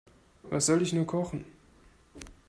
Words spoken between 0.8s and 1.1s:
ich nur